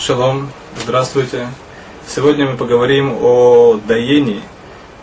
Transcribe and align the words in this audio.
Шалом, 0.00 0.50
здравствуйте. 0.82 1.48
Сегодня 2.08 2.46
мы 2.46 2.56
поговорим 2.56 3.18
о 3.20 3.78
доении, 3.86 4.40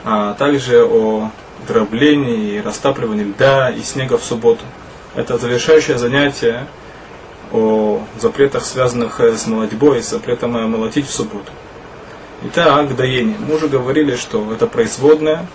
а 0.04 0.34
также 0.34 0.84
о 0.84 1.30
дроблении 1.68 2.56
и 2.56 2.62
растапливании 2.62 3.26
льда 3.26 3.70
и 3.70 3.84
снега 3.84 4.18
в 4.18 4.24
субботу. 4.24 4.64
Это 5.14 5.38
завершающее 5.38 6.00
занятие 6.00 6.66
о 7.52 8.02
запретах, 8.20 8.66
связанных 8.66 9.20
с 9.20 9.46
молодьбой, 9.46 10.02
с 10.02 10.10
запретом 10.10 10.54
молотить 10.54 11.06
в 11.06 11.14
субботу. 11.14 11.52
Итак, 12.46 12.96
доение. 12.96 13.38
Мы 13.38 13.54
уже 13.54 13.68
говорили, 13.68 14.16
что 14.16 14.52
это 14.52 14.66
производное 14.66 15.46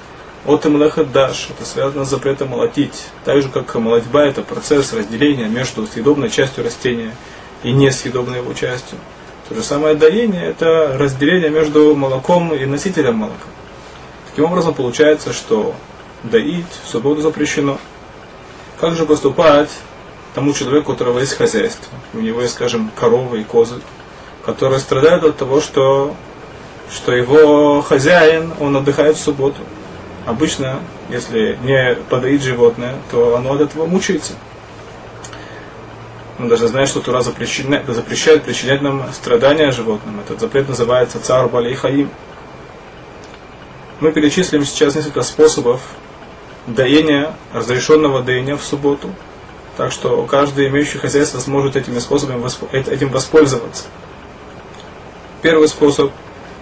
от 0.46 0.66
имлеха 0.66 1.02
даш, 1.04 1.48
это 1.50 1.68
связано 1.68 2.04
с 2.04 2.10
запретом 2.10 2.50
молотить. 2.50 3.06
Так 3.24 3.42
же, 3.42 3.48
как 3.48 3.74
молодьба, 3.74 4.24
это 4.24 4.42
процесс 4.42 4.92
разделения 4.92 5.48
между 5.48 5.84
съедобной 5.84 6.30
частью 6.30 6.62
растения 6.62 7.10
и 7.64 7.72
несъедобной 7.72 8.38
его 8.38 8.52
частью. 8.54 8.98
То 9.52 9.58
же 9.58 9.64
самое 9.64 9.94
доение– 9.94 10.44
это 10.46 10.96
разделение 10.98 11.50
между 11.50 11.94
молоком 11.94 12.54
и 12.54 12.64
носителем 12.64 13.16
молока. 13.16 13.44
Таким 14.30 14.46
образом, 14.46 14.72
получается, 14.72 15.34
что 15.34 15.74
доить 16.22 16.64
в 16.82 16.88
субботу 16.88 17.20
запрещено. 17.20 17.76
Как 18.80 18.94
же 18.94 19.04
поступать 19.04 19.68
тому 20.34 20.54
человеку, 20.54 20.92
у 20.92 20.94
которого 20.94 21.18
есть 21.18 21.36
хозяйство? 21.36 21.92
У 22.14 22.20
него 22.20 22.40
есть, 22.40 22.54
скажем, 22.54 22.90
коровы 22.98 23.42
и 23.42 23.44
козы, 23.44 23.82
которые 24.42 24.80
страдают 24.80 25.22
от 25.22 25.36
того, 25.36 25.60
что, 25.60 26.16
что 26.90 27.12
его 27.12 27.82
хозяин, 27.82 28.54
он 28.58 28.74
отдыхает 28.74 29.18
в 29.18 29.20
субботу. 29.20 29.60
Обычно, 30.24 30.80
если 31.10 31.58
не 31.62 31.94
подоить 32.08 32.42
животное, 32.42 32.94
то 33.10 33.36
оно 33.36 33.52
от 33.52 33.60
этого 33.60 33.84
мучается. 33.84 34.32
Мы 36.38 36.48
должны 36.48 36.68
знать, 36.68 36.88
что 36.88 37.00
Тура 37.00 37.20
запрещает, 37.20 37.86
запрещает 37.86 38.44
причинять 38.44 38.80
нам 38.80 39.12
страдания 39.12 39.70
животным. 39.70 40.20
Этот 40.20 40.40
запрет 40.40 40.68
называется 40.68 41.20
цар 41.20 41.48
балей 41.48 41.74
хаим. 41.74 42.10
Мы 44.00 44.12
перечислим 44.12 44.64
сейчас 44.64 44.94
несколько 44.94 45.22
способов 45.22 45.80
доения, 46.66 47.34
разрешенного 47.52 48.22
доения 48.22 48.56
в 48.56 48.64
субботу. 48.64 49.10
Так 49.76 49.92
что 49.92 50.24
каждый 50.24 50.68
имеющий 50.68 50.98
хозяйство 50.98 51.38
сможет 51.38 51.76
этими 51.76 51.98
способами 51.98 52.42
этим 52.72 53.10
воспользоваться. 53.10 53.84
Первый 55.42 55.68
способ, 55.68 56.12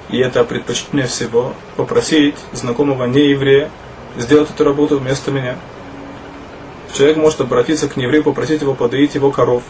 и 0.09 0.19
это 0.19 0.45
предпочтительнее 0.45 1.07
всего, 1.07 1.55
попросить 1.77 2.37
знакомого 2.53 3.05
нееврея 3.05 3.71
сделать 4.17 4.51
эту 4.51 4.65
работу 4.65 4.99
вместо 4.99 5.31
меня– 5.31 5.57
человек 6.95 7.17
может 7.17 7.41
обратиться 7.41 7.89
к 7.89 7.97
еврею, 7.97 8.25
попросить 8.25 8.63
его 8.63 8.75
подоить 8.75 9.15
его 9.15 9.31
коров. 9.31 9.63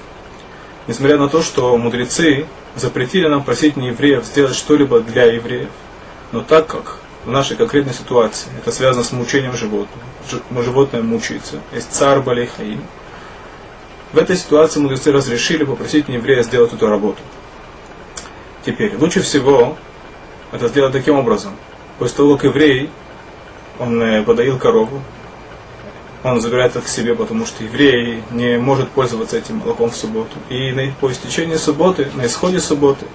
Несмотря 0.86 1.18
на 1.18 1.28
то, 1.28 1.42
что 1.42 1.76
мудрецы 1.76 2.46
запретили 2.74 3.26
нам 3.26 3.44
просить 3.44 3.76
неевреев 3.76 4.24
сделать 4.24 4.56
что-либо 4.56 5.00
для 5.00 5.24
евреев, 5.24 5.68
но 6.32 6.40
так 6.40 6.66
как 6.66 6.98
в 7.24 7.30
нашей 7.30 7.56
конкретной 7.56 7.94
ситуации 7.94 8.48
это 8.58 8.72
связано 8.72 9.04
с 9.04 9.12
мучением 9.12 9.52
животного, 9.52 10.02
животное 10.62 11.02
мучается, 11.02 11.60
есть 11.72 11.92
царь 11.92 12.20
Балейхаим, 12.20 12.82
в 14.12 14.18
этой 14.18 14.36
ситуации 14.36 14.80
мудрецы 14.80 15.12
разрешили 15.12 15.64
попросить 15.64 16.08
нееврея 16.08 16.42
сделать 16.42 16.72
эту 16.72 16.88
работу. 16.88 17.20
Теперь, 18.64 18.96
лучше 18.96 19.20
всего 19.20 19.76
это 20.52 20.68
сделать 20.68 20.92
таким 20.92 21.16
образом. 21.16 21.52
После 21.98 22.16
того, 22.16 22.34
как 22.34 22.44
еврей, 22.44 22.90
он 23.78 24.02
э, 24.02 24.22
подоил 24.22 24.58
корову, 24.58 25.02
он 26.22 26.40
забирает 26.40 26.76
это 26.76 26.84
к 26.84 26.88
себе, 26.88 27.14
потому 27.14 27.46
что 27.46 27.64
еврей 27.64 28.22
не 28.30 28.58
может 28.58 28.90
пользоваться 28.90 29.38
этим 29.38 29.56
молоком 29.56 29.90
в 29.90 29.96
субботу. 29.96 30.36
И 30.48 30.92
по 31.00 31.10
истечении 31.10 31.56
субботы, 31.56 32.08
на 32.14 32.26
исходе 32.26 32.60
субботы, 32.60 33.06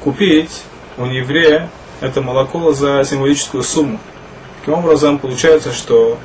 купить 0.00 0.62
у 0.98 1.04
еврея 1.04 1.70
это 2.00 2.20
молоко 2.20 2.72
за 2.72 3.04
символическую 3.04 3.62
сумму. 3.62 4.00
Таким 4.60 4.74
образом, 4.74 5.18
получается, 5.18 5.72
что 5.72 6.18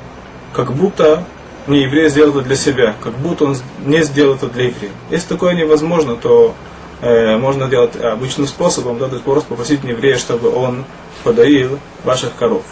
как 0.52 0.72
будто 0.72 1.24
не 1.68 1.82
еврей 1.82 2.08
сделал 2.08 2.30
это 2.30 2.40
для 2.40 2.56
себя, 2.56 2.96
как 3.00 3.14
будто 3.14 3.44
он 3.44 3.56
не 3.84 4.02
сделал 4.02 4.34
это 4.34 4.48
для 4.48 4.64
еврея. 4.64 4.92
Если 5.10 5.28
такое 5.28 5.54
невозможно, 5.54 6.16
то 6.16 6.54
э, 7.00 7.36
можно 7.36 7.68
делать 7.68 7.94
обычным 7.96 8.46
способом, 8.46 8.98
да, 8.98 9.06
то 9.06 9.14
есть 9.14 9.24
просто 9.24 9.48
попросить 9.48 9.84
еврея, 9.84 10.16
чтобы 10.16 10.52
он 10.52 10.84
подоил 11.22 11.78
ваших 12.04 12.34
коров. 12.36 12.64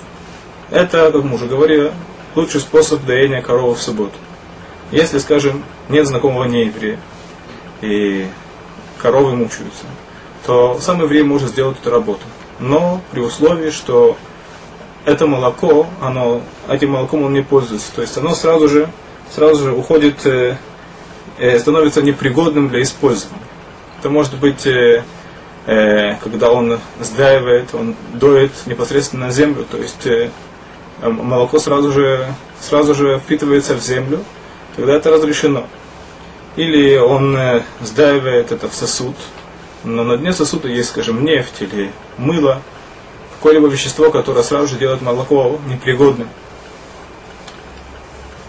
Это, 0.70 1.12
как 1.12 1.22
мы 1.22 1.34
уже 1.34 1.46
говорили, 1.46 1.92
лучший 2.36 2.60
способ 2.60 3.04
доения 3.04 3.42
коровы 3.42 3.74
в 3.74 3.82
субботу. 3.82 4.14
Если, 4.92 5.19
скажем, 5.19 5.64
нет 5.88 6.06
знакомого 6.06 6.44
нееврея, 6.44 7.00
и 7.80 8.26
коровы 8.98 9.34
мучаются, 9.34 9.84
то 10.47 10.78
сам 10.80 11.02
еврей 11.02 11.24
может 11.24 11.48
сделать 11.48 11.78
эту 11.80 11.91
работу. 11.91 12.22
Но 12.60 13.00
при 13.10 13.20
условии, 13.20 13.70
что 13.70 14.16
это 15.04 15.26
молоко, 15.26 15.86
оно, 16.00 16.42
этим 16.69 16.92
молоком 16.92 17.24
он 17.24 17.32
не 17.32 17.42
пользуется. 17.42 17.92
То 17.94 18.02
есть 18.02 18.16
оно 18.16 18.34
сразу 18.34 18.68
же, 18.68 18.88
сразу 19.30 19.64
же 19.64 19.72
уходит, 19.72 20.24
э, 20.24 20.56
э, 21.38 21.58
становится 21.58 22.03
непригодным 22.03 22.68
для 22.68 22.82
использования. 22.82 23.42
Это 23.98 24.08
может 24.08 24.36
быть, 24.38 24.66
э, 24.66 25.04
э, 25.66 26.14
когда 26.16 26.50
он 26.50 26.78
сдаивает, 27.00 27.74
он 27.74 27.94
доит 28.14 28.53
непосредственно 28.66 29.26
на 29.26 29.32
землю, 29.32 29.66
то 29.70 29.78
есть 29.78 30.06
э, 30.06 30.30
молоко 31.02 31.58
сразу 31.58 31.92
же, 31.92 32.26
сразу 32.60 32.94
же 32.94 33.18
впитывается 33.18 33.74
в 33.74 33.80
землю, 33.80 34.24
тогда 34.76 34.94
это 34.94 35.10
разрешено. 35.10 35.66
Или 36.56 36.96
он 36.96 37.36
э, 37.36 37.62
сдаивает 37.82 38.50
это 38.50 38.68
в 38.68 38.74
сосуд, 38.74 39.14
но 39.84 40.04
на 40.04 40.16
дне 40.16 40.32
сосуда 40.32 40.68
есть, 40.68 40.88
скажем, 40.88 41.24
нефть 41.24 41.60
или 41.60 41.92
мыло, 42.16 42.62
какое-либо 43.36 43.68
вещество, 43.68 44.10
которое 44.10 44.42
сразу 44.42 44.68
же 44.68 44.78
делает 44.78 45.02
молоко 45.02 45.58
непригодным. 45.68 46.28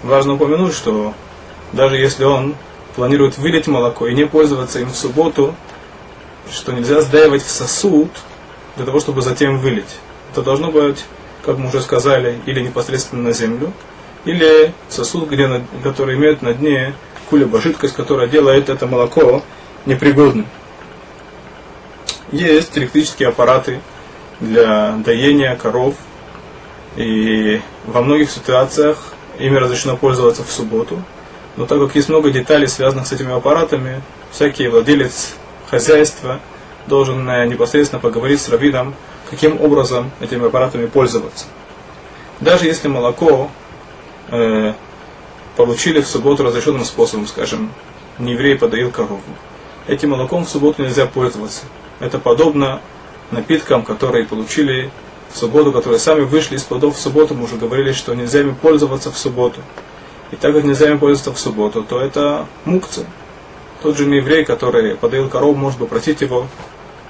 Важно 0.04 0.34
упомянуть, 0.34 0.74
что 0.74 1.14
даже 1.74 1.98
если 1.98 2.24
он 2.24 2.56
планирует 2.96 3.38
вылить 3.38 3.68
молоко 3.68 4.08
и 4.08 4.16
не 4.16 4.26
пользоваться 4.26 4.80
им 4.80 4.90
в 4.90 4.96
субботу, 4.96 5.54
что 6.50 6.72
нельзя 6.72 7.02
сдаивать 7.02 7.44
в 7.44 7.50
сосуд 7.50 8.10
для 8.78 8.86
того, 8.86 9.00
чтобы 9.00 9.22
затем 9.22 9.60
вылить. 9.60 10.00
Это 10.32 10.42
должно 10.42 10.72
быть 10.72 11.06
как 11.48 11.58
мы 11.58 11.70
уже 11.70 11.80
сказали, 11.80 12.42
или 12.46 12.60
непосредственно 12.60 13.24
на 13.24 13.32
землю, 13.32 13.72
или 14.26 14.74
сосуд, 14.90 15.30
где, 15.30 15.64
который 15.82 16.18
имеет 16.18 16.42
на 16.42 16.54
дне 16.54 16.94
какую-либо 17.24 17.62
жидкость, 17.62 17.96
которая 17.96 18.28
делает 18.28 18.68
это 18.68 18.86
молоко 18.86 19.42
непригодным. 19.86 20.46
Есть 22.34 22.78
электрические 22.78 23.30
аппараты 23.30 23.80
для 24.42 24.98
доения 25.06 25.56
коров, 25.56 25.96
и 26.98 27.62
во 27.86 28.02
многих 28.02 28.30
ситуациях 28.30 29.14
ими 29.40 29.56
разрешено 29.56 29.96
пользоваться 29.96 30.44
в 30.44 30.52
субботу. 30.52 31.02
Но 31.56 31.66
так 31.66 31.80
как 31.80 31.96
есть 31.96 32.10
много 32.10 32.30
деталей, 32.30 32.68
связанных 32.68 33.08
с 33.08 33.14
этими 33.14 33.34
аппаратами, 33.34 34.02
всякий 34.32 34.68
владелец 34.68 35.36
хозяйства 35.70 36.42
должен 36.88 37.26
непосредственно 37.48 38.02
поговорить 38.02 38.42
с 38.42 38.50
раввином, 38.50 38.96
каким 39.30 39.60
образом 39.62 40.12
этими 40.20 40.48
аппаратами 40.48 40.86
пользоваться. 40.86 41.46
Даже 42.40 42.66
если 42.66 42.88
молоко 42.88 43.50
э, 44.30 44.74
получили 45.56 46.02
в 46.02 46.08
субботу 46.08 46.44
разрешенным 46.44 46.86
способом, 46.86 47.28
скажем, 47.28 47.72
не 48.20 48.34
еврей 48.34 48.56
подоил 48.56 48.92
корову, 48.92 49.22
этим 49.88 50.12
молоком 50.12 50.46
в 50.46 50.50
субботу 50.50 50.84
нельзя 50.84 51.06
пользоваться. 51.08 51.66
Это 52.00 52.20
подобно 52.20 52.82
напиткам, 53.32 53.84
которые 53.84 54.26
получили 54.26 54.92
в 55.34 55.38
субботу, 55.38 55.72
которые 55.72 56.00
сами 56.00 56.22
вышли 56.22 56.56
из 56.56 56.64
плодов 56.64 56.96
в 56.96 57.00
субботу, 57.00 57.34
мы 57.34 57.46
уже 57.46 57.58
говорили, 57.58 57.92
что 57.92 58.14
нельзя 58.14 58.42
ими 58.42 58.54
пользоваться 58.54 59.12
в 59.12 59.18
субботу. 59.18 59.60
И 60.32 60.36
так 60.36 60.54
как 60.54 60.64
нельзя 60.64 60.90
ими 60.90 60.98
пользоваться 60.98 61.34
в 61.34 61.40
субботу, 61.40 61.84
то 61.84 62.00
это 62.00 62.46
мукцы. 62.66 63.06
Тот 63.82 63.98
же 63.98 64.04
еврей, 64.04 64.46
который 64.46 64.96
подоил 64.96 65.30
корову, 65.30 65.56
может 65.56 65.80
попросить 65.80 66.22
его 66.22 66.48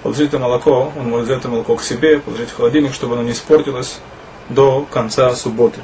положить 0.03 0.29
это 0.29 0.39
молоко, 0.39 0.91
он 0.97 1.09
может 1.09 1.25
взять 1.25 1.39
это 1.39 1.49
молоко 1.49 1.75
к 1.75 1.83
себе, 1.83 2.19
положить 2.19 2.49
в 2.49 2.55
холодильник, 2.55 2.94
чтобы 2.94 3.13
оно 3.13 3.23
не 3.23 3.31
испортилось 3.31 3.99
до 4.49 4.85
конца 4.91 5.35
субботы. 5.35 5.79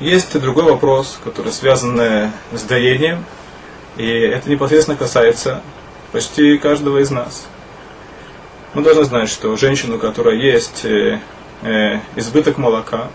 Есть 0.00 0.34
и 0.34 0.38
другой 0.38 0.64
вопрос, 0.64 1.18
который 1.22 1.52
связан 1.52 2.30
с 2.52 2.62
доением, 2.62 3.24
и 3.96 4.06
это 4.06 4.50
непосредственно 4.50 4.96
касается 4.96 5.62
почти 6.12 6.58
каждого 6.58 6.98
из 6.98 7.10
нас. 7.10 7.46
Мы 8.74 8.82
должны 8.82 9.04
знать, 9.04 9.28
что 9.28 9.56
женщину, 9.56 9.96
у 9.96 9.98
которой 9.98 10.40
есть 10.40 10.84
э, 10.84 11.20
э, 11.62 12.00
избыток 12.16 12.58
молока, 12.58 13.08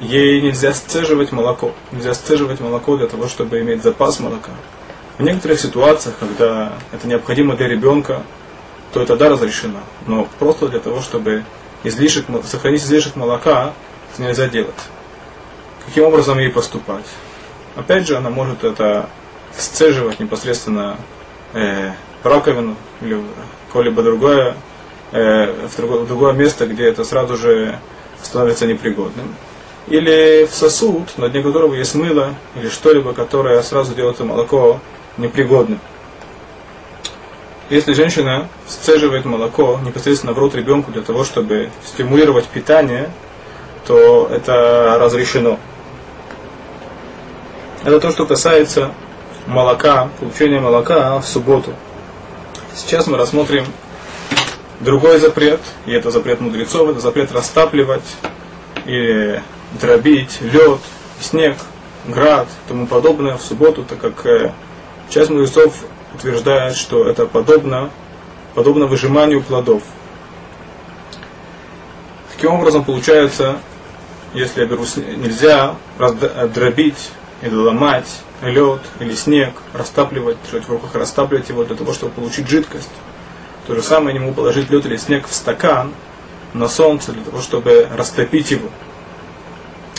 ей 0.00 0.42
нельзя 0.42 0.74
сцеживать 0.74 1.32
молоко. 1.32 1.72
Нельзя 1.92 2.12
сцеживать 2.12 2.60
молоко 2.60 2.98
для 2.98 3.06
того, 3.06 3.26
чтобы 3.26 3.60
иметь 3.60 3.82
запас 3.82 4.20
молока. 4.20 4.52
В 5.20 5.22
некоторых 5.22 5.60
ситуациях, 5.60 6.14
когда 6.18 6.72
это 6.92 7.06
необходимо 7.06 7.54
для 7.54 7.68
ребенка, 7.68 8.22
то 8.94 9.02
это 9.02 9.16
да 9.16 9.28
разрешено. 9.28 9.80
Но 10.06 10.26
просто 10.38 10.68
для 10.68 10.80
того, 10.80 11.02
чтобы 11.02 11.44
излишек, 11.84 12.24
сохранить 12.42 12.80
излишек 12.80 13.16
молока, 13.16 13.74
это 14.14 14.22
нельзя 14.22 14.48
делать. 14.48 14.80
Каким 15.84 16.04
образом 16.04 16.38
ей 16.38 16.48
поступать? 16.48 17.04
Опять 17.76 18.06
же, 18.06 18.16
она 18.16 18.30
может 18.30 18.64
это 18.64 19.10
сцеживать 19.54 20.20
непосредственно 20.20 20.96
э, 21.52 21.90
раковину 22.22 22.76
или 23.02 23.22
какое-либо 23.66 24.02
другое, 24.02 24.56
э, 25.12 25.66
в, 25.68 25.76
другое, 25.76 26.06
другое 26.06 26.32
место, 26.32 26.66
где 26.66 26.86
это 26.86 27.04
сразу 27.04 27.36
же 27.36 27.78
становится 28.22 28.66
непригодным. 28.66 29.34
Или 29.86 30.48
в 30.50 30.54
сосуд, 30.54 31.18
на 31.18 31.28
дне 31.28 31.42
которого 31.42 31.74
есть 31.74 31.94
мыло 31.94 32.36
или 32.56 32.70
что-либо, 32.70 33.12
которое 33.12 33.60
сразу 33.60 33.94
делает 33.94 34.18
молоко 34.20 34.80
непригодным. 35.16 35.80
Если 37.68 37.92
женщина 37.92 38.48
сцеживает 38.66 39.24
молоко 39.24 39.78
непосредственно 39.84 40.32
в 40.32 40.38
рот 40.38 40.54
ребенку 40.56 40.90
для 40.90 41.02
того, 41.02 41.22
чтобы 41.22 41.70
стимулировать 41.84 42.46
питание, 42.46 43.10
то 43.86 44.28
это 44.30 44.98
разрешено. 45.00 45.58
Это 47.84 48.00
то, 48.00 48.10
что 48.10 48.26
касается 48.26 48.92
молока, 49.46 50.10
получения 50.18 50.60
молока 50.60 51.18
в 51.20 51.26
субботу. 51.26 51.72
Сейчас 52.74 53.06
мы 53.06 53.16
рассмотрим 53.16 53.64
другой 54.80 55.18
запрет, 55.18 55.60
и 55.86 55.92
это 55.92 56.10
запрет 56.10 56.40
мудрецов, 56.40 56.88
это 56.90 57.00
запрет 57.00 57.32
растапливать 57.32 58.16
или 58.84 59.42
дробить 59.80 60.40
лед, 60.40 60.80
снег, 61.20 61.56
град 62.06 62.48
и 62.48 62.68
тому 62.68 62.86
подобное 62.86 63.36
в 63.36 63.42
субботу, 63.42 63.84
так 63.84 64.00
как 64.00 64.26
э, 64.26 64.52
часть 65.10 65.30
мудрецов 65.30 65.84
утверждает, 66.14 66.76
что 66.76 67.04
это 67.08 67.26
подобно, 67.26 67.90
подобно 68.54 68.86
выжиманию 68.86 69.42
плодов. 69.42 69.82
Таким 72.32 72.52
образом, 72.52 72.84
получается, 72.84 73.58
если 74.32 74.60
я 74.60 74.66
беру, 74.66 74.84
нельзя 75.16 75.74
дробить 76.54 77.10
или 77.42 77.54
ломать 77.54 78.08
лед 78.42 78.80
или 79.00 79.14
снег, 79.14 79.54
растапливать, 79.74 80.38
держать 80.44 80.64
в 80.64 80.70
руках, 80.70 80.94
растапливать 80.94 81.48
его 81.50 81.64
для 81.64 81.76
того, 81.76 81.92
чтобы 81.92 82.12
получить 82.12 82.48
жидкость. 82.48 82.88
То 83.66 83.74
же 83.74 83.82
самое 83.82 84.14
не 84.14 84.20
могу 84.20 84.32
положить 84.32 84.70
лед 84.70 84.86
или 84.86 84.96
снег 84.96 85.26
в 85.26 85.34
стакан 85.34 85.92
на 86.54 86.68
солнце 86.68 87.12
для 87.12 87.22
того, 87.22 87.42
чтобы 87.42 87.86
растопить 87.94 88.50
его. 88.50 88.68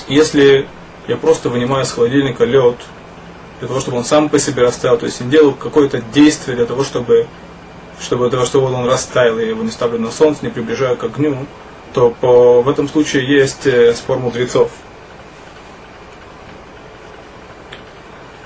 Если 0.08 0.68
я 1.08 1.18
просто 1.18 1.50
вынимаю 1.50 1.86
из 1.86 1.92
холодильника 1.92 2.46
лед 2.46 2.78
для 3.62 3.68
того, 3.68 3.80
чтобы 3.80 3.98
он 3.98 4.04
сам 4.04 4.28
по 4.28 4.40
себе 4.40 4.64
растаял, 4.64 4.98
то 4.98 5.06
есть 5.06 5.22
не 5.22 5.30
делаю 5.30 5.54
какое-то 5.54 6.02
действие 6.02 6.58
для 6.58 6.66
того, 6.66 6.84
чтобы, 6.84 7.28
чтобы, 8.02 8.24
для 8.24 8.32
того, 8.32 8.46
чтобы 8.48 8.74
он 8.74 8.90
растаял, 8.90 9.38
я 9.38 9.50
его 9.50 9.64
не 9.64 9.70
ставлю 9.70 10.00
на 10.00 10.10
солнце, 10.10 10.46
не 10.46 10.50
приближаю 10.50 10.98
к 10.98 11.04
огню, 11.04 11.46
то 11.94 12.10
по, 12.10 12.64
в 12.64 12.70
этом 12.70 12.90
случае 12.90 13.28
есть 13.28 13.68
э, 13.68 13.94
спор 13.94 14.18
мудрецов. 14.18 14.72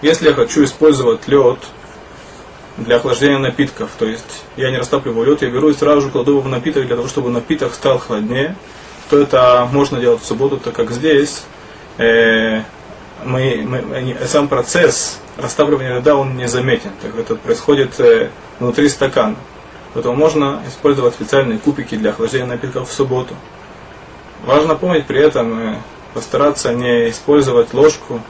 Если 0.01 0.27
я 0.27 0.33
хочу 0.33 0.65
использовать 0.65 1.29
лед 1.29 1.59
для 2.75 2.97
охлаждения 2.97 3.39
напитков, 3.39 3.91
то 3.97 4.05
есть 4.05 4.43
я 4.57 4.69
не 4.69 4.77
растапливаю 4.77 5.29
лед, 5.29 5.43
я 5.43 5.49
беру 5.49 5.69
и 5.69 5.73
сразу 5.73 6.01
же 6.01 6.09
кладу 6.09 6.31
его 6.31 6.41
в 6.41 6.49
напиток 6.49 6.87
для 6.87 6.97
того, 6.97 7.07
чтобы 7.07 7.29
напиток 7.29 7.73
стал 7.73 7.99
холоднее, 7.99 8.57
то 9.09 9.17
это 9.17 9.65
можно 9.71 9.97
делать 9.97 10.21
в 10.21 10.25
субботу, 10.25 10.57
так 10.57 10.75
как 10.75 10.91
здесь 10.91 11.43
э, 11.99 12.63
мы, 13.23 13.63
мы, 13.65 14.17
сам 14.25 14.47
процесс 14.47 15.19
растапливания 15.37 15.99
льда 15.99 16.15
он 16.15 16.35
не 16.35 16.47
заметен, 16.47 16.91
так 17.01 17.15
это 17.17 17.35
происходит 17.35 17.99
э, 17.99 18.29
внутри 18.59 18.89
стакана. 18.89 19.35
Поэтому 19.93 20.15
можно 20.15 20.61
использовать 20.67 21.13
специальные 21.13 21.59
кубики 21.59 21.95
для 21.95 22.11
охлаждения 22.11 22.47
напитков 22.47 22.89
в 22.89 22.93
субботу. 22.93 23.33
Важно 24.45 24.75
помнить 24.75 25.05
при 25.05 25.19
этом 25.19 25.59
э, 25.59 25.75
постараться 26.13 26.73
не 26.73 27.09
использовать 27.09 27.73
ложку 27.73 28.21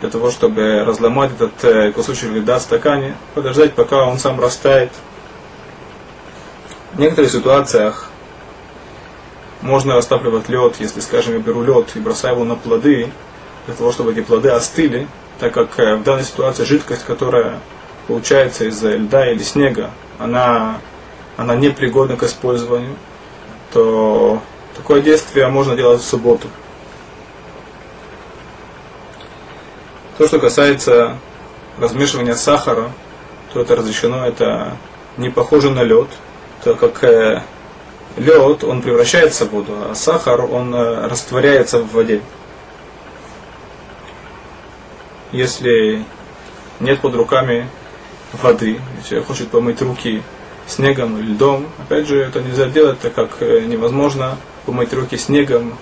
для 0.00 0.10
того, 0.10 0.30
чтобы 0.30 0.84
разломать 0.84 1.32
этот 1.32 1.64
э, 1.64 1.92
кусочек 1.92 2.30
льда 2.30 2.58
в 2.58 2.62
стакане, 2.62 3.16
подождать, 3.34 3.74
пока 3.74 4.04
он 4.04 4.18
сам 4.18 4.40
растает. 4.40 4.92
В 6.92 7.00
некоторых 7.00 7.30
ситуациях 7.30 8.10
можно 9.62 9.94
растапливать 9.94 10.48
лед, 10.48 10.76
если, 10.78 11.00
скажем, 11.00 11.34
я 11.34 11.40
беру 11.40 11.62
лед 11.62 11.90
и 11.94 12.00
бросаю 12.00 12.34
его 12.34 12.44
на 12.44 12.54
плоды, 12.54 13.10
для 13.66 13.74
того, 13.74 13.92
чтобы 13.92 14.12
эти 14.12 14.20
плоды 14.20 14.50
остыли, 14.50 15.08
так 15.38 15.52
как 15.52 15.78
э, 15.78 15.96
в 15.96 16.02
данной 16.02 16.24
ситуации 16.24 16.64
жидкость, 16.64 17.04
которая 17.04 17.58
получается 18.06 18.64
из 18.64 18.82
льда 18.82 19.30
или 19.30 19.42
снега, 19.42 19.90
она, 20.18 20.78
она 21.36 21.54
не 21.54 21.70
пригодна 21.70 22.16
к 22.16 22.22
использованию, 22.22 22.96
то 23.72 24.40
такое 24.76 25.00
действие 25.00 25.48
можно 25.48 25.76
делать 25.76 26.00
в 26.00 26.06
субботу. 26.06 26.48
То, 30.18 30.28
что 30.28 30.38
касается 30.38 31.16
размешивания 31.78 32.34
сахара, 32.34 32.90
то 33.52 33.60
это 33.60 33.74
разрешено, 33.74 34.26
это 34.26 34.76
не 35.16 35.30
похоже 35.30 35.70
на 35.70 35.82
лед, 35.82 36.08
так 36.62 36.78
как 36.78 37.02
э, 37.02 37.42
лед, 38.16 38.62
он 38.62 38.82
превращается 38.82 39.46
в 39.46 39.50
воду, 39.50 39.72
а 39.90 39.94
сахар, 39.94 40.44
он 40.44 40.72
э, 40.74 41.08
растворяется 41.08 41.80
в 41.80 41.92
воде 41.92 42.20
если 45.34 46.04
нет 46.78 47.00
под 47.00 47.16
руками 47.16 47.68
воды, 48.32 48.80
если 48.98 49.20
хочет 49.20 49.48
помыть 49.48 49.82
руки 49.82 50.22
снегом 50.66 51.18
или 51.18 51.32
льдом, 51.32 51.66
опять 51.78 52.06
же, 52.06 52.20
это 52.20 52.40
нельзя 52.40 52.66
делать, 52.66 53.00
так 53.00 53.14
как 53.14 53.30
э, 53.40 53.64
невозможно 53.66 54.36
помыть 54.64 54.92
руки 54.94 55.16
снегом, 55.16 55.76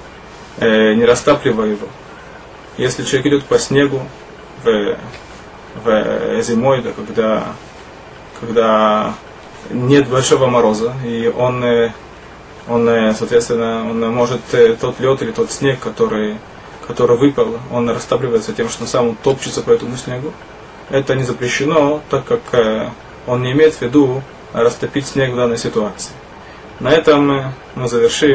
э, 0.58 0.94
не 0.94 1.04
растапливая 1.04 1.68
его. 1.68 1.86
Если 2.78 3.04
человек 3.04 3.26
идет 3.26 3.44
по 3.44 3.58
снегу 3.58 4.00
в, 4.64 4.96
в 5.84 6.42
зимой, 6.42 6.82
да, 6.82 6.92
когда, 6.92 7.52
когда 8.40 9.14
нет 9.70 10.08
большого 10.08 10.46
мороза, 10.46 10.94
и 11.04 11.30
он, 11.36 11.62
э, 11.62 11.92
он, 12.68 12.86
соответственно, 13.14 13.88
он 13.88 14.00
может 14.12 14.40
тот 14.80 14.98
лед 14.98 15.22
или 15.22 15.30
тот 15.30 15.50
снег, 15.50 15.78
который 15.78 16.38
который 16.86 17.16
выпал, 17.16 17.58
он 17.70 17.88
растапливается 17.90 18.52
тем, 18.52 18.68
что 18.68 18.86
сам 18.86 19.16
топчется 19.22 19.62
по 19.62 19.70
этому 19.70 19.96
снегу. 19.96 20.32
Это 20.90 21.14
не 21.14 21.22
запрещено, 21.22 22.02
так 22.10 22.24
как 22.24 22.40
э, 22.52 22.90
он 23.26 23.42
не 23.42 23.52
имеет 23.52 23.74
в 23.74 23.82
виду 23.82 24.22
растопить 24.52 25.06
снег 25.06 25.32
в 25.32 25.36
данной 25.36 25.58
ситуации. 25.58 26.12
На 26.80 26.90
этом 26.90 27.52
мы 27.74 27.88
завершим. 27.88 28.30